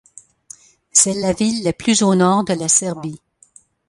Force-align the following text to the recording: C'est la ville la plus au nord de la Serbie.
C'est 0.91 1.13
la 1.13 1.31
ville 1.31 1.63
la 1.63 1.73
plus 1.73 2.01
au 2.01 2.15
nord 2.15 2.43
de 2.43 2.53
la 2.55 2.67
Serbie. 2.67 3.21